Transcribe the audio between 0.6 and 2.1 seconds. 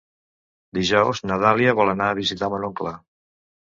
Dijous na Dàlia vol